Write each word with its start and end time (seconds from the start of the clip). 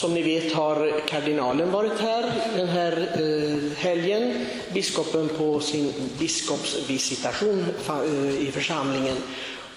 Som 0.00 0.14
ni 0.14 0.22
vet 0.22 0.52
har 0.52 1.00
kardinalen 1.06 1.70
varit 1.70 2.00
här 2.00 2.32
den 2.56 2.68
här 2.68 2.92
eh, 2.92 3.78
helgen, 3.78 4.46
biskopen 4.72 5.28
på 5.28 5.60
sin 5.60 5.92
biskopsvisitation 6.18 7.64
eh, 7.88 8.48
i 8.48 8.50
församlingen. 8.52 9.16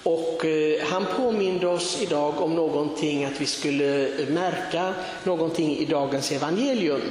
Och 0.04 0.46
eh, 0.46 0.86
han 0.88 1.05
påminde 1.18 1.68
oss 1.68 2.02
idag 2.02 2.42
om 2.42 2.55
någonting, 2.55 3.26
att 3.26 3.42
vi 3.42 3.46
skulle 3.46 4.12
märka 4.29 4.94
någonting 5.24 5.78
i 5.78 5.86
dagens 5.86 6.31
evangelium. 6.31 7.01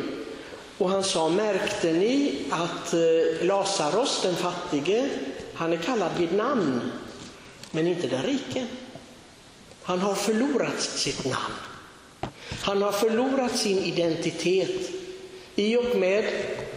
Och 0.78 0.90
han 0.90 1.04
sa, 1.04 1.28
märkte 1.28 1.92
ni 1.92 2.38
att 2.50 2.94
eh, 2.94 3.46
Lazarus, 3.46 4.22
den 4.22 4.36
fattige, 4.36 5.08
han 5.54 5.72
är 5.72 5.76
kallad 5.76 6.10
vid 6.18 6.32
namn, 6.32 6.80
men 7.70 7.86
inte 7.86 8.06
den 8.06 8.22
rike. 8.22 8.66
Han 9.82 9.98
har 10.00 10.14
förlorat 10.14 10.80
sitt 10.80 11.24
namn. 11.24 11.67
Han 12.62 12.82
har 12.82 12.92
förlorat 12.92 13.56
sin 13.56 13.78
identitet 13.78 14.90
i 15.54 15.76
och 15.76 15.96
med 15.96 16.24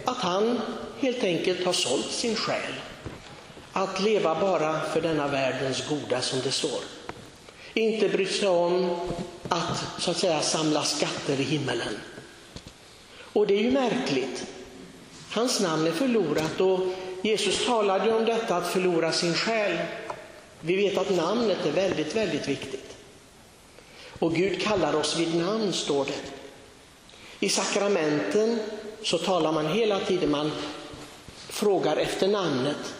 att 0.04 0.16
han 0.16 0.60
helt 1.00 1.24
enkelt 1.24 1.64
har 1.64 1.72
sålt 1.72 2.10
sin 2.10 2.36
själ. 2.36 2.72
Att 3.72 4.00
leva 4.00 4.40
bara 4.40 4.80
för 4.80 5.00
denna 5.00 5.28
världens 5.28 5.88
goda, 5.88 6.20
som 6.20 6.40
det 6.44 6.52
står. 6.52 6.80
Inte 7.74 8.08
brytt 8.08 8.34
sig 8.34 8.48
om 8.48 8.96
att 9.48 9.84
så 9.98 10.10
att 10.10 10.16
säga 10.16 10.40
samla 10.40 10.82
skatter 10.82 11.40
i 11.40 11.42
himmelen. 11.42 11.98
Och 13.32 13.46
det 13.46 13.54
är 13.54 13.62
ju 13.62 13.70
märkligt. 13.70 14.46
Hans 15.30 15.60
namn 15.60 15.86
är 15.86 15.92
förlorat 15.92 16.60
och 16.60 16.80
Jesus 17.22 17.66
talade 17.66 18.12
om 18.12 18.24
detta 18.24 18.56
att 18.56 18.72
förlora 18.72 19.12
sin 19.12 19.34
själ. 19.34 19.78
Vi 20.60 20.76
vet 20.76 20.98
att 20.98 21.16
namnet 21.16 21.66
är 21.66 21.72
väldigt, 21.72 22.16
väldigt 22.16 22.48
viktigt. 22.48 22.91
Och 24.22 24.34
Gud 24.34 24.62
kallar 24.62 24.94
oss 24.94 25.16
vid 25.18 25.34
namn, 25.34 25.72
står 25.72 26.04
det. 26.04 26.20
I 27.40 27.48
sakramenten 27.48 28.58
så 29.02 29.18
talar 29.18 29.52
man 29.52 29.66
hela 29.66 30.00
tiden, 30.00 30.30
man 30.30 30.52
frågar 31.48 31.96
efter 31.96 32.28
namnet. 32.28 32.94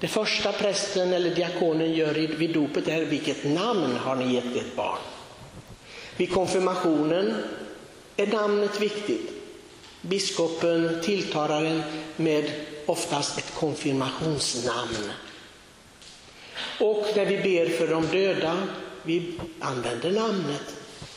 Det 0.00 0.08
första 0.08 0.52
prästen 0.52 1.12
eller 1.12 1.34
diakonen 1.34 1.92
gör 1.92 2.14
vid 2.14 2.52
dopet 2.52 2.88
är 2.88 3.04
vilket 3.04 3.44
namn 3.44 3.96
har 3.96 4.16
ni 4.16 4.34
gett 4.34 4.56
ert 4.56 4.76
barn? 4.76 4.98
Vid 6.16 6.32
konfirmationen 6.32 7.34
är 8.16 8.26
namnet 8.26 8.80
viktigt. 8.80 9.32
Biskopen 10.00 11.00
tilltalar 11.02 11.64
en 11.64 11.82
med 12.16 12.52
oftast 12.86 13.38
ett 13.38 13.54
konfirmationsnamn. 13.54 15.10
Och 16.80 17.06
när 17.16 17.26
vi 17.26 17.38
ber 17.38 17.68
för 17.68 17.88
de 17.88 18.06
döda 18.06 18.68
vi 19.02 19.40
använder 19.60 20.10
namnet, 20.10 20.76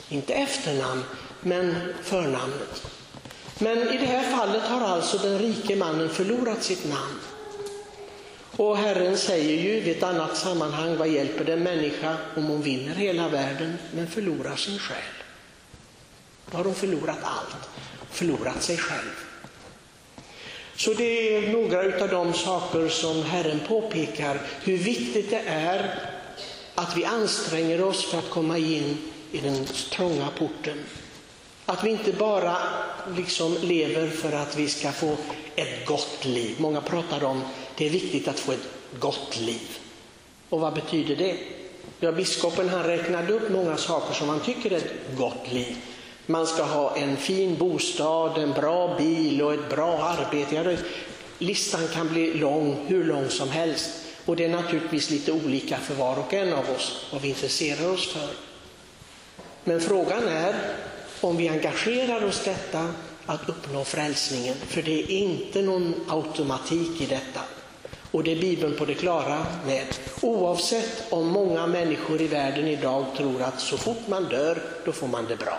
inte 0.10 0.34
efternamn, 0.34 1.04
men 1.42 1.76
förnamnet. 2.04 2.88
Men 3.60 3.78
i 3.78 3.98
det 3.98 4.06
här 4.06 4.38
fallet 4.38 4.64
har 4.64 4.82
alltså 4.82 5.18
den 5.18 5.40
rike 5.40 5.76
mannen 5.76 6.10
förlorat 6.10 6.64
sitt 6.64 6.90
namn. 6.90 7.20
Och 8.58 8.78
Herren 8.78 9.18
säger 9.18 9.62
ju 9.62 9.70
i 9.70 9.92
ett 9.92 10.04
annat 10.04 10.38
sammanhang, 10.38 10.98
vad 10.98 11.08
hjälper 11.08 11.46
det 11.46 11.54
en 11.54 11.64
människa 11.64 12.18
om 12.36 12.44
hon 12.44 12.62
vinner 12.62 12.96
hela 12.96 13.30
världen 13.30 13.78
men 13.94 14.08
förlorar 14.08 14.56
sin 14.56 14.80
själ? 14.80 14.98
Då 16.52 16.58
har 16.58 16.64
hon 16.64 16.76
förlorat 16.76 17.18
allt, 17.24 17.70
förlorat 18.12 18.64
sig 18.64 18.78
själv. 18.78 19.12
Så 20.76 20.94
det 20.94 21.38
är 21.38 21.52
några 21.52 22.04
av 22.04 22.10
de 22.10 22.34
saker 22.34 22.90
som 22.90 23.24
Herren 23.24 23.60
påpekar, 23.68 24.42
hur 24.64 24.78
viktigt 24.78 25.30
det 25.30 25.44
är 25.48 26.00
att 26.76 26.98
vi 26.98 27.06
anstränger 27.06 27.84
oss 27.84 28.06
för 28.06 28.18
att 28.18 28.30
komma 28.30 28.58
in 28.58 28.98
i 29.32 29.38
den 29.38 29.66
trånga 29.66 30.30
porten. 30.38 30.78
Att 31.66 31.84
vi 31.84 31.90
inte 31.90 32.14
bara 32.14 32.58
liksom 33.18 33.58
lever 33.62 34.10
för 34.10 34.32
att 34.32 34.58
vi 34.58 34.68
ska 34.68 34.92
få 34.92 35.18
ett 35.56 35.86
gott 35.86 36.26
liv. 36.26 36.56
Många 36.60 36.82
pratar 36.82 37.24
om 37.24 37.38
att 37.38 37.78
det 37.78 37.86
är 37.86 37.90
viktigt 37.90 38.28
att 38.28 38.40
få 38.40 38.52
ett 38.52 38.68
gott 39.00 39.40
liv. 39.40 39.78
Och 40.50 40.60
vad 40.60 40.74
betyder 40.74 41.16
det? 41.16 41.38
Ja, 42.00 42.12
biskopen 42.12 42.70
han 42.70 42.84
räknade 42.84 43.34
upp 43.34 43.50
många 43.50 43.78
saker 43.78 44.14
som 44.14 44.30
han 44.30 44.40
tycker 44.40 44.72
är 44.72 44.78
ett 44.78 45.18
gott 45.18 45.52
liv. 45.52 45.78
Man 46.26 46.48
ska 46.48 46.64
ha 46.64 46.96
en 46.96 47.18
fin 47.18 47.56
bostad, 47.58 48.38
en 48.38 48.52
bra 48.52 48.98
bil 48.98 49.42
och 49.42 49.54
ett 49.54 49.70
bra 49.70 50.04
arbete. 50.04 50.78
listan 51.38 51.88
kan 51.94 52.08
bli 52.08 52.34
lång, 52.34 52.86
hur 52.88 53.04
lång 53.04 53.30
som 53.30 53.50
helst. 53.50 54.05
Och 54.26 54.36
det 54.36 54.46
är 54.46 54.50
naturligtvis 54.50 55.10
lite 55.10 55.32
olika 55.32 55.78
för 55.78 55.96
var 55.96 56.20
och 56.20 56.34
en 56.34 56.54
av 56.54 56.70
oss 56.70 57.06
vad 57.12 57.22
vi 57.22 57.30
intresserar 57.30 57.92
oss 57.92 58.08
för. 58.08 58.30
Men 59.64 59.82
frågan 59.82 60.28
är 60.28 60.56
om 61.22 61.38
vi 61.38 61.50
engagerar 61.50 62.26
oss 62.26 62.42
detta 62.46 62.94
att 63.26 63.50
uppnå 63.50 63.84
frälsningen, 63.84 64.56
för 64.68 64.82
det 64.82 64.92
är 64.92 65.12
inte 65.12 65.62
någon 65.62 65.94
automatik 66.08 67.02
i 67.02 67.06
detta. 67.06 67.42
Och 68.12 68.24
det 68.24 68.32
är 68.32 68.42
Bibeln 68.42 68.76
på 68.78 68.86
det 68.86 68.94
klara 68.94 69.46
med. 69.66 69.86
Oavsett 70.22 71.04
om 71.10 71.28
många 71.28 71.68
människor 71.68 72.22
i 72.22 72.28
världen 72.28 72.68
idag 72.68 73.06
tror 73.18 73.42
att 73.42 73.60
så 73.60 73.78
fort 73.78 74.08
man 74.08 74.24
dör, 74.24 74.62
då 74.86 74.92
får 74.92 75.08
man 75.08 75.26
det 75.28 75.36
bra. 75.36 75.58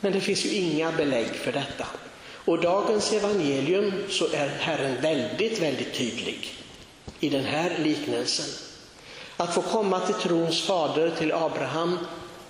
Men 0.00 0.12
det 0.12 0.20
finns 0.20 0.44
ju 0.44 0.50
inga 0.50 0.92
belägg 0.92 1.28
för 1.28 1.52
detta. 1.52 1.86
Och 2.30 2.60
dagens 2.60 3.12
evangelium 3.12 3.92
så 4.08 4.26
är 4.32 4.48
Herren 4.48 5.00
väldigt, 5.02 5.62
väldigt 5.62 5.94
tydlig 5.94 6.54
i 7.20 7.28
den 7.28 7.44
här 7.44 7.78
liknelsen. 7.78 8.46
Att 9.36 9.54
få 9.54 9.62
komma 9.62 10.00
till 10.00 10.14
trons 10.14 10.62
fader, 10.62 11.10
till 11.18 11.32
Abraham, 11.32 11.98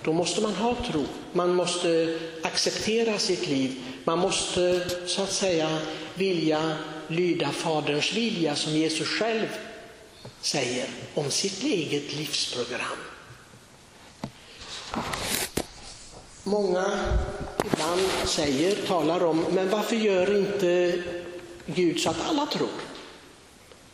då 0.03 0.13
måste 0.13 0.41
man 0.41 0.55
ha 0.55 0.75
tro. 0.91 1.05
Man 1.33 1.55
måste 1.55 2.19
acceptera 2.43 3.17
sitt 3.17 3.47
liv. 3.47 3.83
Man 4.03 4.19
måste 4.19 4.89
så 5.07 5.21
att 5.21 5.31
säga 5.31 5.79
vilja 6.15 6.77
lyda 7.07 7.49
Faderns 7.49 8.13
vilja 8.13 8.55
som 8.55 8.73
Jesus 8.73 9.07
själv 9.07 9.47
säger 10.41 10.87
om 11.13 11.31
sitt 11.31 11.63
eget 11.63 12.15
livsprogram. 12.15 12.97
Många 16.43 16.85
ibland 17.65 18.01
säger, 18.25 18.75
talar 18.87 19.23
om, 19.23 19.45
men 19.51 19.69
varför 19.69 19.95
gör 19.95 20.37
inte 20.37 21.03
Gud 21.65 21.99
så 21.99 22.09
att 22.09 22.29
alla 22.29 22.45
tror? 22.45 22.69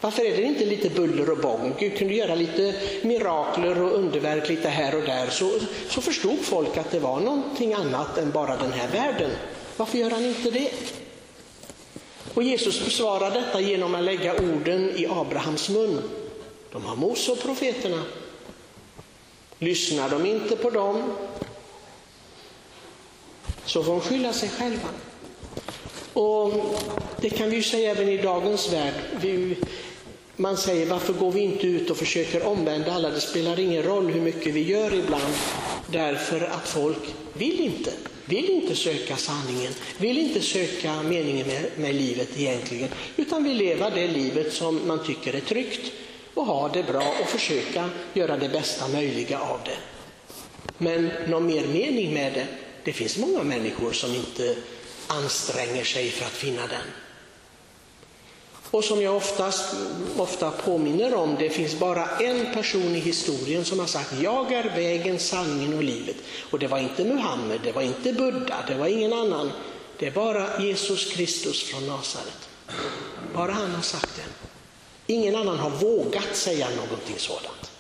Varför 0.02 0.26
är 0.26 0.38
det 0.38 0.44
inte 0.44 0.66
lite 0.66 0.90
buller 0.90 1.30
och 1.30 1.38
bång? 1.38 1.76
Gud 1.80 1.98
kunde 1.98 2.14
göra 2.14 2.36
lite 2.36 2.76
mirakler 3.02 3.82
och 3.82 3.94
underverk 3.94 4.50
lite 4.50 4.70
här 4.70 4.96
och 4.96 5.04
där. 5.04 5.28
Så, 5.30 5.52
så 5.90 6.02
förstod 6.02 6.40
folk 6.40 6.78
att 6.78 6.92
det 6.92 7.00
var 7.00 7.20
någonting 7.20 7.74
annat 7.74 8.18
än 8.18 8.32
bara 8.32 8.58
den 8.58 8.72
här 8.72 8.88
världen. 8.88 9.32
Varför 9.78 9.98
gör 9.98 10.10
han 10.10 10.26
inte 10.26 10.52
det? 10.52 10.72
Och 12.34 12.44
Jesus 12.44 12.86
besvarar 12.86 13.32
detta 13.32 13.62
genom 13.62 13.96
att 13.96 14.04
lägga 14.04 14.34
orden 14.34 14.90
i 14.96 15.08
Abrahams 15.08 15.70
mun. 15.70 16.02
De 16.72 16.86
har 16.86 16.96
Mose 16.96 17.32
och 17.32 17.42
profeterna. 17.42 18.04
Lyssnar 19.60 20.10
de 20.10 20.26
inte 20.26 20.56
på 20.56 20.70
dem 20.70 21.16
så 23.66 23.84
får 23.84 23.92
de 23.92 24.02
skylla 24.02 24.34
sig 24.34 24.50
själva. 24.50 24.90
Och 26.16 26.54
Det 27.22 27.30
kan 27.30 27.50
vi 27.50 27.56
ju 27.56 27.64
säga 27.64 27.92
även 27.92 28.10
i 28.10 28.18
dagens 28.18 28.74
värld. 28.74 28.94
Vi, 29.22 29.56
man 30.36 30.58
säger 30.58 30.86
varför 30.86 31.14
går 31.14 31.32
vi 31.32 31.40
inte 31.40 31.68
ut 31.68 31.90
och 31.90 31.98
försöker 31.98 32.48
omvända 32.48 32.94
alla? 32.94 33.10
Det 33.10 33.22
spelar 33.22 33.60
ingen 33.60 33.84
roll 33.84 34.12
hur 34.12 34.22
mycket 34.22 34.54
vi 34.54 34.64
gör 34.64 34.94
ibland. 34.94 35.34
Därför 35.92 36.42
att 36.42 36.68
folk 36.68 37.16
vill 37.34 37.60
inte. 37.60 37.92
Vill 38.26 38.50
inte 38.50 38.76
söka 38.76 39.16
sanningen, 39.16 39.74
vill 39.98 40.18
inte 40.18 40.42
söka 40.42 41.04
meningen 41.04 41.48
med, 41.48 41.66
med 41.78 41.96
livet 41.96 42.30
egentligen. 42.38 42.90
Utan 43.18 43.44
vill 43.44 43.58
leva 43.58 43.90
det 43.90 44.08
livet 44.08 44.54
som 44.54 44.88
man 44.88 45.04
tycker 45.06 45.34
är 45.34 45.40
tryggt 45.40 45.92
och 46.34 46.46
ha 46.46 46.70
det 46.70 46.84
bra 46.84 47.14
och 47.22 47.28
försöka 47.28 47.90
göra 48.14 48.38
det 48.38 48.50
bästa 48.50 48.88
möjliga 48.88 49.40
av 49.40 49.60
det. 49.66 49.78
Men 50.78 51.12
någon 51.28 51.48
mer 51.48 51.68
mening 51.68 52.14
med 52.14 52.34
det, 52.34 52.48
det 52.84 52.94
finns 52.94 53.18
många 53.18 53.44
människor 53.44 53.92
som 53.92 54.16
inte 54.16 54.56
anstränger 55.08 55.84
sig 55.84 56.12
för 56.12 56.26
att 56.26 56.32
finna 56.32 56.62
den. 56.68 56.88
Och 58.72 58.84
som 58.84 59.02
jag 59.02 59.16
oftast, 59.16 59.76
ofta 60.18 60.52
påminner 60.52 61.16
om, 61.16 61.36
det 61.40 61.50
finns 61.50 61.80
bara 61.80 62.08
en 62.10 62.54
person 62.54 62.96
i 62.96 63.00
historien 63.00 63.66
som 63.66 63.80
har 63.80 63.88
sagt 63.88 64.14
jag 64.22 64.52
är 64.52 64.64
vägen, 64.76 65.20
sanningen 65.20 65.74
och 65.74 65.84
livet. 65.84 66.16
Och 66.52 66.60
det 66.60 66.68
var 66.68 66.80
inte 66.80 67.04
Muhammed, 67.04 67.60
det 67.64 67.72
var 67.72 67.82
inte 67.82 68.14
Buddha, 68.14 68.56
det 68.68 68.76
var 68.76 68.88
ingen 68.88 69.14
annan. 69.14 69.52
Det 70.00 70.08
är 70.08 70.12
bara 70.12 70.64
Jesus 70.64 71.14
Kristus 71.14 71.64
från 71.64 71.88
Nasaret. 71.88 72.50
Bara 73.34 73.52
han 73.52 73.72
har 73.72 73.82
sagt 73.82 74.16
det. 74.16 74.48
Ingen 75.14 75.36
annan 75.36 75.60
har 75.60 75.70
vågat 75.70 76.36
säga 76.36 76.68
någonting 76.70 77.16
sådant. 77.18 77.72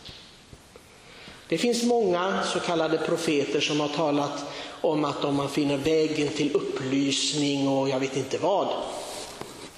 Det 1.48 1.58
finns 1.58 1.84
många 1.84 2.44
så 2.54 2.60
kallade 2.60 2.98
profeter 2.98 3.60
som 3.60 3.80
har 3.80 3.88
talat 3.88 4.46
om 4.86 5.06
att 5.06 5.24
om 5.24 5.36
man 5.36 5.50
finner 5.50 5.78
vägen 5.78 6.28
till 6.28 6.56
upplysning 6.56 7.68
och 7.68 7.90
jag 7.90 8.00
vet 8.00 8.18
inte 8.18 8.38
vad, 8.38 8.68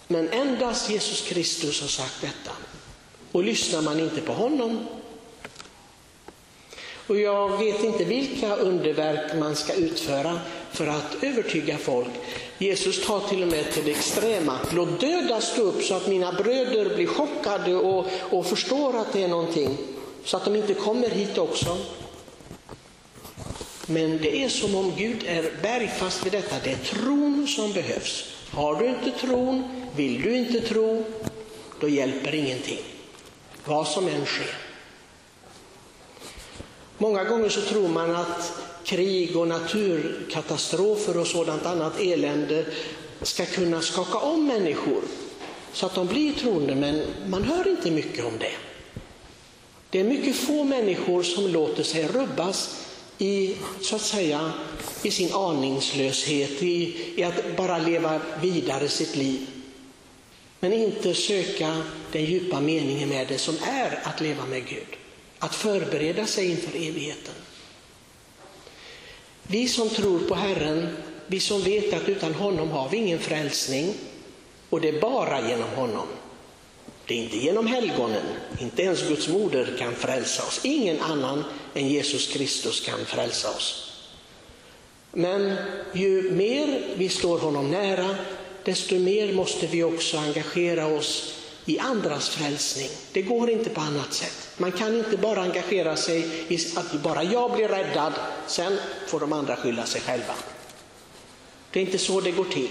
men 0.08 0.30
endast 0.30 0.90
Jesus 0.90 1.22
Kristus 1.22 1.82
har 1.82 1.88
sagt 1.88 2.22
detta. 2.22 2.52
Och 3.32 3.44
lyssnar 3.44 3.82
man 3.82 4.00
inte 4.00 4.22
på 4.22 4.34
honom 4.34 4.88
och 7.08 7.20
jag 7.20 7.58
vet 7.58 7.84
inte 7.84 8.04
vilka 8.04 8.56
underverk 8.56 9.40
man 9.40 9.56
ska 9.56 9.74
utföra, 9.74 10.40
för 10.72 10.88
att 10.88 11.24
övertyga 11.24 11.78
folk. 11.78 12.10
Jesus 12.58 13.06
tar 13.06 13.20
till 13.20 13.42
och 13.42 13.48
med 13.48 13.72
till 13.72 13.86
det 13.86 13.92
extrema. 13.92 14.60
Låt 14.74 15.00
döda 15.00 15.42
stå 15.42 15.62
upp 15.62 15.84
så 15.84 15.94
att 15.94 16.08
mina 16.08 16.32
bröder 16.32 16.96
blir 16.96 17.08
chockade 17.08 17.76
och, 17.76 18.06
och 18.30 18.46
förstår 18.46 18.98
att 18.98 19.14
det 19.14 19.24
är 19.24 19.28
någonting. 19.28 19.78
Så 20.24 20.38
att 20.38 20.46
de 20.46 20.56
inte 20.56 20.74
kommer 20.74 21.10
hit 21.10 21.38
också. 21.38 21.78
Men 23.90 24.18
det 24.18 24.44
är 24.44 24.50
som 24.50 24.76
om 24.76 24.94
Gud 24.98 25.24
är 25.28 25.52
bergfast 25.62 26.26
vid 26.26 26.32
detta. 26.32 26.56
Det 26.64 26.72
är 26.72 26.78
tron 26.78 27.48
som 27.48 27.74
behövs. 27.74 28.24
Har 28.52 28.76
du 28.76 28.88
inte 28.88 29.12
tron, 29.20 29.64
vill 29.96 30.22
du 30.22 30.38
inte 30.38 30.62
tro, 30.62 31.06
då 31.80 31.90
hjälper 31.90 32.36
ingenting. 32.36 32.80
Vad 33.66 33.88
som 33.88 34.08
än 34.08 34.26
sker. 34.26 34.56
Många 36.98 37.24
gånger 37.24 37.50
så 37.50 37.62
tror 37.62 37.88
man 37.88 38.16
att 38.16 38.54
krig 38.84 39.38
och 39.38 39.48
naturkatastrofer 39.48 41.18
och 41.18 41.28
sådant 41.28 41.66
annat 41.66 42.00
elände 42.00 42.66
ska 43.22 43.46
kunna 43.46 43.82
skaka 43.82 44.18
om 44.18 44.48
människor 44.48 45.02
så 45.74 45.86
att 45.86 45.96
de 45.96 46.08
blir 46.08 46.34
troende, 46.34 46.76
men 46.76 47.04
man 47.28 47.44
hör 47.44 47.68
inte 47.68 47.92
mycket 47.92 48.26
om 48.26 48.34
det. 48.40 48.52
Det 49.90 50.00
är 50.00 50.04
mycket 50.04 50.36
få 50.36 50.64
människor 50.64 51.24
som 51.24 51.48
låter 51.48 51.84
sig 51.84 52.08
rubbas 52.08 52.87
i, 53.18 53.56
så 53.82 53.96
att 53.96 54.02
säga, 54.02 54.54
i 55.04 55.12
sin 55.12 55.34
aningslöshet, 55.34 56.64
i, 56.64 56.96
i 57.16 57.24
att 57.24 57.58
bara 57.58 57.78
leva 57.78 58.22
vidare 58.42 58.88
sitt 58.90 59.16
liv. 59.16 59.48
Men 60.60 60.74
inte 60.74 61.14
söka 61.14 61.82
den 62.12 62.26
djupa 62.26 62.60
meningen 62.60 63.10
med 63.10 63.28
det 63.28 63.38
som 63.38 63.56
är 63.64 64.00
att 64.04 64.22
leva 64.22 64.46
med 64.46 64.68
Gud. 64.68 64.98
Att 65.40 65.56
förbereda 65.56 66.26
sig 66.26 66.52
inför 66.52 66.76
evigheten. 66.76 67.34
Vi 69.44 69.68
som 69.68 69.90
tror 69.90 70.20
på 70.20 70.36
Herren, 70.36 70.98
vi 71.28 71.40
som 71.40 71.62
vet 71.62 71.94
att 71.94 72.10
utan 72.10 72.34
honom 72.34 72.70
har 72.70 72.90
vi 72.90 72.98
ingen 72.98 73.20
frälsning 73.20 73.94
och 74.70 74.82
det 74.82 74.90
är 74.90 75.02
bara 75.02 75.50
genom 75.50 75.70
honom. 75.70 76.08
Det 77.08 77.14
är 77.14 77.18
inte 77.18 77.38
genom 77.38 77.68
helgonen, 77.68 78.24
inte 78.60 78.84
ens 78.84 79.08
Guds 79.08 79.28
moder 79.28 79.76
kan 79.80 79.96
frälsa 79.96 80.44
oss. 80.44 80.60
Ingen 80.64 81.02
annan 81.02 81.44
än 81.74 81.88
Jesus 81.88 82.34
Kristus 82.34 82.82
kan 82.82 83.06
frälsa 83.06 83.50
oss. 83.50 83.94
Men 85.12 85.56
ju 85.94 86.32
mer 86.32 86.82
vi 86.96 87.10
står 87.10 87.40
honom 87.40 87.72
nära, 87.72 88.16
desto 88.64 88.96
mer 88.96 89.34
måste 89.34 89.68
vi 89.68 89.84
också 89.84 90.18
engagera 90.18 90.88
oss 90.88 91.34
i 91.66 91.80
andras 91.80 92.30
frälsning. 92.30 92.90
Det 93.12 93.22
går 93.22 93.50
inte 93.50 93.70
på 93.70 93.82
annat 93.82 94.14
sätt. 94.14 94.50
Man 94.58 94.72
kan 94.72 94.98
inte 94.98 95.18
bara 95.18 95.42
engagera 95.42 95.96
sig 95.96 96.46
i 96.48 96.60
att 96.76 96.94
bara 97.04 97.24
jag 97.24 97.52
blir 97.52 97.68
räddad, 97.68 98.14
sen 98.48 98.78
får 99.08 99.20
de 99.20 99.34
andra 99.34 99.56
skylla 99.56 99.86
sig 99.86 100.02
själva. 100.02 100.34
Det 101.72 101.80
är 101.80 101.84
inte 101.86 101.98
så 101.98 102.22
det 102.22 102.32
går 102.32 102.46
till. 102.46 102.70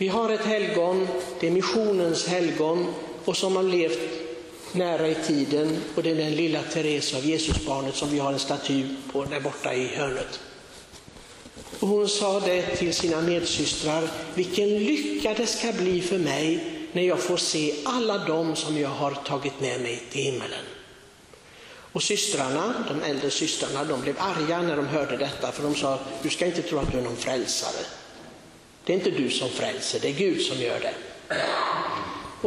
Vi 0.00 0.08
har 0.08 0.30
ett 0.30 0.44
helgon, 0.44 1.08
det 1.40 1.46
är 1.46 1.50
missionens 1.50 2.26
helgon 2.26 2.94
och 3.24 3.36
som 3.36 3.56
har 3.56 3.62
levt 3.62 3.98
nära 4.72 5.08
i 5.08 5.14
tiden 5.14 5.76
och 5.94 6.02
det 6.02 6.10
är 6.10 6.14
den 6.14 6.34
lilla 6.34 6.62
Therese 6.62 7.14
av 7.14 7.26
Jesusbarnet 7.26 7.94
som 7.94 8.10
vi 8.10 8.18
har 8.18 8.32
en 8.32 8.38
staty 8.38 8.84
på 9.12 9.24
där 9.24 9.40
borta 9.40 9.74
i 9.74 9.86
hörnet. 9.86 10.40
Och 11.80 11.88
hon 11.88 12.08
sa 12.08 12.40
det 12.40 12.62
till 12.62 12.94
sina 12.94 13.20
medsystrar, 13.20 14.10
vilken 14.34 14.68
lycka 14.68 15.34
det 15.34 15.46
ska 15.46 15.72
bli 15.72 16.00
för 16.00 16.18
mig 16.18 16.64
när 16.92 17.02
jag 17.02 17.20
får 17.20 17.36
se 17.36 17.74
alla 17.84 18.18
dem 18.18 18.56
som 18.56 18.78
jag 18.78 18.88
har 18.88 19.14
tagit 19.14 19.60
med 19.60 19.80
mig 19.80 20.02
till 20.10 20.22
himmelen. 20.22 20.64
Och 21.92 22.02
systrarna, 22.02 22.74
de 22.88 23.10
äldre 23.10 23.30
systrarna, 23.30 23.84
de 23.84 24.00
blev 24.00 24.16
arga 24.18 24.62
när 24.62 24.76
de 24.76 24.86
hörde 24.86 25.16
detta, 25.16 25.52
för 25.52 25.62
de 25.62 25.74
sa, 25.74 25.98
du 26.22 26.30
ska 26.30 26.46
inte 26.46 26.62
tro 26.62 26.78
att 26.78 26.92
du 26.92 26.98
är 26.98 27.02
någon 27.02 27.16
frälsare. 27.16 27.99
Det 28.90 28.94
är 28.94 28.98
inte 28.98 29.10
du 29.10 29.30
som 29.30 29.50
frälser, 29.50 30.00
det 30.00 30.08
är 30.08 30.12
Gud 30.12 30.42
som 30.42 30.60
gör 30.60 30.80
det. 30.80 30.94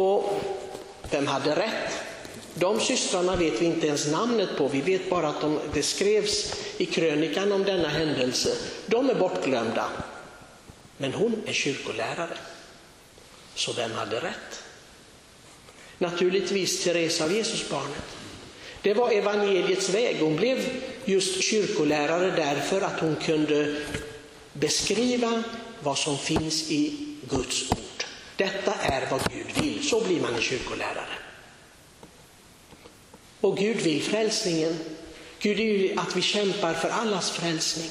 Och 0.02 0.42
vem 1.12 1.28
hade 1.28 1.56
rätt? 1.56 1.94
De 2.54 2.80
systrarna 2.80 3.36
vet 3.36 3.62
vi 3.62 3.66
inte 3.66 3.88
ens 3.88 4.08
namnet 4.08 4.50
på, 4.58 4.68
vi 4.68 4.82
vet 4.82 5.10
bara 5.10 5.28
att 5.28 5.42
de, 5.42 5.60
det 5.74 5.84
skrevs 5.84 6.54
i 6.78 6.86
krönikan 6.86 7.52
om 7.52 7.64
denna 7.64 7.88
händelse. 7.88 8.58
De 8.86 9.10
är 9.10 9.16
bortglömda. 9.16 9.90
Men 10.98 11.14
hon 11.14 11.42
är 11.46 11.54
kyrkolärare. 11.54 12.38
Så 13.56 13.74
vem 13.74 13.92
hade 13.92 14.16
rätt? 14.16 14.64
Naturligtvis 15.98 16.84
Teresa 16.84 17.24
av 17.24 17.34
Jesusbarnet. 17.34 18.18
Det 18.82 18.94
var 18.94 19.12
evangeliets 19.12 19.90
väg. 19.90 20.18
Hon 20.20 20.36
blev 20.36 20.60
just 21.06 21.44
kyrkolärare 21.44 22.34
därför 22.36 22.82
att 22.82 23.00
hon 23.00 23.16
kunde 23.16 23.76
beskriva 24.54 25.44
vad 25.84 25.98
som 25.98 26.18
finns 26.18 26.72
i 26.72 26.96
Guds 27.30 27.72
ord. 27.72 28.04
Detta 28.36 28.74
är 28.74 29.08
vad 29.12 29.22
Gud 29.32 29.64
vill. 29.64 29.90
Så 29.90 30.02
blir 30.02 30.22
man 30.22 30.36
en 30.36 30.42
kyrkolärare. 30.42 31.18
Och 33.42 33.58
Gud 33.58 33.78
vill 33.78 34.04
frälsningen. 34.04 34.80
Gud 35.40 35.58
vill 35.58 36.00
att 36.00 36.16
vi 36.16 36.22
kämpar 36.22 36.74
för 36.74 36.90
allas 36.90 37.32
frälsning. 37.32 37.90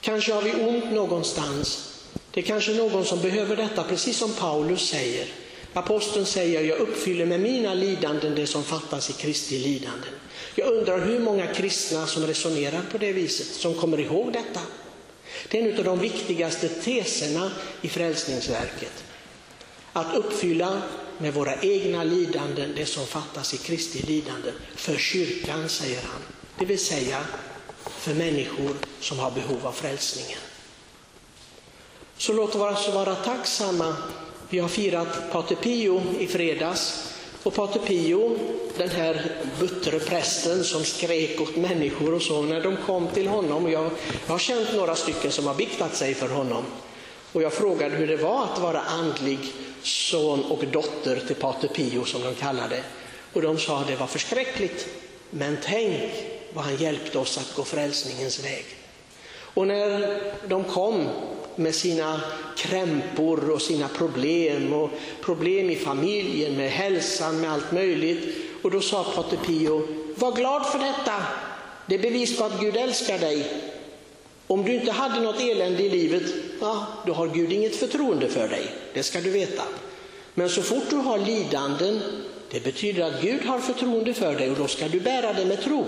Kanske 0.00 0.32
har 0.32 0.42
vi 0.42 0.54
ont 0.54 0.92
någonstans. 0.92 1.90
Det 2.30 2.40
är 2.40 2.44
kanske 2.44 2.74
någon 2.74 3.04
som 3.04 3.20
behöver 3.20 3.56
detta, 3.56 3.84
precis 3.84 4.16
som 4.16 4.32
Paulus 4.32 4.88
säger. 4.88 5.28
Aposteln 5.72 6.26
säger, 6.26 6.60
jag 6.60 6.78
uppfyller 6.78 7.26
med 7.26 7.40
mina 7.40 7.74
lidanden 7.74 8.34
det 8.34 8.46
som 8.46 8.64
fattas 8.64 9.10
i 9.10 9.12
Kristi 9.12 9.58
lidanden. 9.58 10.10
Jag 10.54 10.68
undrar 10.68 11.06
hur 11.06 11.18
många 11.18 11.46
kristna 11.46 12.06
som 12.06 12.26
resonerar 12.26 12.82
på 12.92 12.98
det 12.98 13.12
viset, 13.12 13.46
som 13.46 13.74
kommer 13.74 14.00
ihåg 14.00 14.32
detta. 14.32 14.60
Det 15.48 15.60
är 15.60 15.72
en 15.72 15.78
av 15.78 15.84
de 15.84 15.98
viktigaste 15.98 16.68
teserna 16.68 17.50
i 17.80 17.88
frälsningsverket. 17.88 19.04
Att 19.92 20.14
uppfylla 20.14 20.82
med 21.18 21.34
våra 21.34 21.60
egna 21.60 22.04
lidanden 22.04 22.72
det 22.76 22.86
som 22.86 23.06
fattas 23.06 23.54
i 23.54 23.56
Kristi 23.56 23.98
lidande. 23.98 24.52
för 24.76 24.96
kyrkan, 24.96 25.68
säger 25.68 26.02
han. 26.02 26.22
Det 26.58 26.64
vill 26.64 26.84
säga 26.84 27.20
för 27.84 28.14
människor 28.14 28.76
som 29.00 29.18
har 29.18 29.30
behov 29.30 29.66
av 29.66 29.72
frälsningen. 29.72 30.38
Så 32.16 32.32
låt 32.32 32.54
oss 32.54 32.88
vara 32.88 33.14
tacksamma. 33.14 33.96
Vi 34.48 34.58
har 34.58 34.68
firat 34.68 35.32
Pater 35.32 35.54
Pio 35.56 36.02
i 36.18 36.26
fredags. 36.26 37.13
Och 37.44 37.54
Pater 37.54 37.80
Pio, 37.80 38.36
den 38.76 38.90
här 38.90 39.30
buttre 39.60 39.98
prästen 39.98 40.64
som 40.64 40.84
skrek 40.84 41.40
åt 41.40 41.56
människor 41.56 42.14
och 42.14 42.22
så, 42.22 42.42
när 42.42 42.60
de 42.60 42.76
kom 42.86 43.08
till 43.08 43.28
honom, 43.28 43.70
jag, 43.70 43.90
jag 44.26 44.32
har 44.32 44.38
känt 44.38 44.74
några 44.76 44.94
stycken 44.94 45.30
som 45.30 45.46
har 45.46 45.54
biktat 45.54 45.96
sig 45.96 46.14
för 46.14 46.28
honom, 46.28 46.64
och 47.32 47.42
jag 47.42 47.52
frågade 47.52 47.96
hur 47.96 48.06
det 48.06 48.16
var 48.16 48.44
att 48.44 48.58
vara 48.58 48.80
andlig 48.80 49.38
son 49.82 50.44
och 50.44 50.64
dotter 50.72 51.22
till 51.26 51.36
Pater 51.36 51.68
Pio 51.68 52.04
som 52.04 52.22
de 52.22 52.34
kallade 52.34 52.82
Och 53.32 53.42
de 53.42 53.58
sa 53.58 53.80
att 53.80 53.86
det 53.86 53.96
var 53.96 54.06
förskräckligt, 54.06 54.88
men 55.30 55.58
tänk 55.64 56.12
vad 56.54 56.64
han 56.64 56.76
hjälpte 56.76 57.18
oss 57.18 57.38
att 57.38 57.56
gå 57.56 57.64
frälsningens 57.64 58.44
väg. 58.44 58.64
Och 59.54 59.66
när 59.66 60.20
de 60.48 60.64
kom 60.64 61.08
med 61.56 61.74
sina 61.74 62.20
krämpor 62.56 63.50
och 63.50 63.62
sina 63.62 63.88
problem 63.88 64.72
och 64.72 64.90
problem 65.20 65.70
i 65.70 65.76
familjen, 65.76 66.56
med 66.56 66.70
hälsan, 66.70 67.40
med 67.40 67.52
allt 67.52 67.72
möjligt. 67.72 68.36
Och 68.62 68.70
då 68.70 68.80
sa 68.80 69.04
Pater 69.04 69.36
Pio, 69.36 69.88
var 70.14 70.32
glad 70.32 70.66
för 70.66 70.78
detta. 70.78 71.22
Det 71.86 71.94
är 71.94 71.98
bevis 71.98 72.38
på 72.38 72.44
att 72.44 72.60
Gud 72.60 72.76
älskar 72.76 73.18
dig. 73.18 73.46
Om 74.46 74.64
du 74.64 74.74
inte 74.74 74.92
hade 74.92 75.20
något 75.20 75.40
elände 75.40 75.82
i 75.82 75.90
livet, 75.90 76.22
ja, 76.60 76.86
då 77.06 77.12
har 77.12 77.28
Gud 77.28 77.52
inget 77.52 77.76
förtroende 77.76 78.28
för 78.28 78.48
dig. 78.48 78.66
Det 78.94 79.02
ska 79.02 79.20
du 79.20 79.30
veta. 79.30 79.62
Men 80.34 80.48
så 80.48 80.62
fort 80.62 80.84
du 80.90 80.96
har 80.96 81.18
lidanden, 81.18 82.00
det 82.50 82.64
betyder 82.64 83.04
att 83.04 83.22
Gud 83.22 83.44
har 83.44 83.58
förtroende 83.58 84.14
för 84.14 84.34
dig 84.34 84.50
och 84.50 84.56
då 84.56 84.66
ska 84.66 84.88
du 84.88 85.00
bära 85.00 85.32
det 85.32 85.44
med 85.44 85.62
tro. 85.62 85.86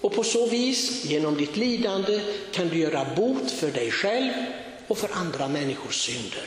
Och 0.00 0.14
på 0.14 0.24
så 0.24 0.46
vis, 0.46 1.04
genom 1.04 1.36
ditt 1.36 1.56
lidande, 1.56 2.20
kan 2.52 2.68
du 2.68 2.78
göra 2.78 3.06
bot 3.16 3.50
för 3.50 3.70
dig 3.70 3.90
själv 3.90 4.32
och 4.88 4.98
för 4.98 5.10
andra 5.12 5.48
människors 5.48 5.94
synder. 5.94 6.44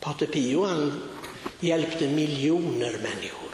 Pater 0.00 0.26
Pio 0.26 0.64
han 0.64 1.02
hjälpte 1.60 2.08
miljoner 2.08 2.92
människor. 2.92 3.50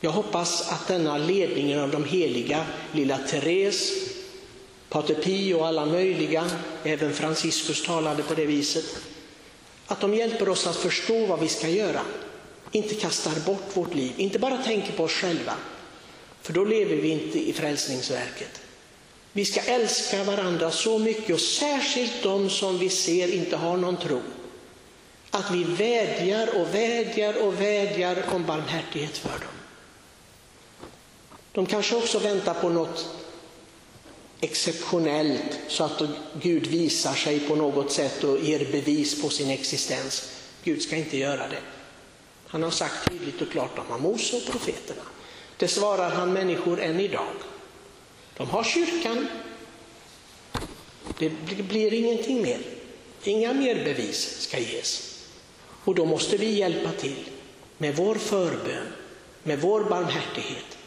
Jag 0.00 0.10
hoppas 0.10 0.72
att 0.72 0.88
denna 0.88 1.18
ledningen 1.18 1.80
av 1.80 1.90
de 1.90 2.04
heliga, 2.04 2.66
lilla 2.92 3.18
Therese, 3.18 3.92
Pater 4.88 5.14
Pio 5.14 5.54
och 5.54 5.66
alla 5.66 5.86
möjliga, 5.86 6.50
även 6.84 7.12
Franciscus 7.14 7.82
talade 7.82 8.22
på 8.22 8.34
det 8.34 8.46
viset, 8.46 8.84
att 9.86 10.00
de 10.00 10.14
hjälper 10.14 10.48
oss 10.48 10.66
att 10.66 10.76
förstå 10.76 11.26
vad 11.26 11.40
vi 11.40 11.48
ska 11.48 11.68
göra. 11.68 12.00
Inte 12.72 12.94
kastar 12.94 13.32
bort 13.46 13.76
vårt 13.76 13.94
liv, 13.94 14.12
inte 14.16 14.38
bara 14.38 14.56
tänker 14.56 14.92
på 14.92 15.04
oss 15.04 15.12
själva, 15.12 15.54
för 16.44 16.52
då 16.52 16.64
lever 16.64 16.96
vi 16.96 17.08
inte 17.08 17.48
i 17.48 17.52
frälsningsverket. 17.52 18.60
Vi 19.32 19.44
ska 19.44 19.60
älska 19.60 20.24
varandra 20.24 20.70
så 20.70 20.98
mycket 20.98 21.34
och 21.34 21.40
särskilt 21.40 22.22
de 22.22 22.50
som 22.50 22.78
vi 22.78 22.88
ser 22.88 23.34
inte 23.34 23.56
har 23.56 23.76
någon 23.76 23.96
tro. 23.96 24.22
Att 25.30 25.50
vi 25.50 25.64
vädjar 25.64 26.60
och 26.60 26.74
vädjar 26.74 27.42
och 27.46 27.60
vädjar 27.60 28.24
om 28.32 28.46
barmhärtighet 28.46 29.18
för 29.18 29.30
dem. 29.30 29.54
De 31.52 31.66
kanske 31.66 31.96
också 31.96 32.18
väntar 32.18 32.54
på 32.54 32.68
något 32.68 33.06
exceptionellt 34.40 35.58
så 35.68 35.84
att 35.84 36.02
Gud 36.42 36.66
visar 36.66 37.14
sig 37.14 37.40
på 37.40 37.56
något 37.56 37.92
sätt 37.92 38.24
och 38.24 38.40
ger 38.40 38.72
bevis 38.72 39.22
på 39.22 39.28
sin 39.28 39.50
existens. 39.50 40.30
Gud 40.64 40.82
ska 40.82 40.96
inte 40.96 41.18
göra 41.18 41.48
det. 41.48 41.60
Han 42.46 42.62
har 42.62 42.70
sagt 42.70 43.10
tydligt 43.10 43.42
och 43.42 43.50
klart 43.50 43.78
om 43.78 44.02
Mose 44.02 44.36
och 44.36 44.52
profeterna. 44.52 45.02
Det 45.56 45.68
svarar 45.68 46.10
han 46.10 46.32
människor 46.32 46.80
än 46.80 47.00
idag. 47.00 47.34
De 48.36 48.48
har 48.48 48.64
kyrkan. 48.64 49.26
Det 51.18 51.28
blir 51.68 51.92
ingenting 51.92 52.42
mer. 52.42 52.60
Inga 53.22 53.52
mer 53.52 53.84
bevis 53.84 54.40
ska 54.40 54.58
ges. 54.58 55.20
Och 55.84 55.94
då 55.94 56.04
måste 56.04 56.36
vi 56.36 56.50
hjälpa 56.50 56.92
till 56.92 57.24
med 57.78 57.96
vår 57.96 58.14
förbön, 58.14 58.92
med 59.42 59.60
vår 59.60 59.84
barmhärtighet 59.84 60.78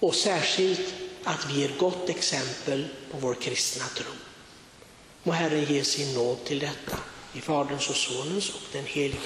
och 0.00 0.14
särskilt 0.14 0.94
att 1.24 1.50
vi 1.50 1.60
ger 1.60 1.70
gott 1.78 2.08
exempel 2.08 2.86
på 3.10 3.18
vår 3.18 3.34
kristna 3.34 3.84
tro. 3.84 4.12
Må 5.22 5.32
Herren 5.32 5.64
ge 5.64 5.84
sin 5.84 6.14
nåd 6.14 6.44
till 6.44 6.58
detta 6.58 6.98
i 7.32 7.40
Faderns 7.40 7.90
och 7.90 7.96
Sonens 7.96 8.50
och 8.50 8.60
den 8.72 8.84
helige 8.84 9.18